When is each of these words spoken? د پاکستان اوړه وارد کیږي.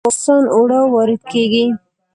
د 0.01 0.03
پاکستان 0.07 0.43
اوړه 0.55 0.79
وارد 0.93 1.21
کیږي. 1.31 1.65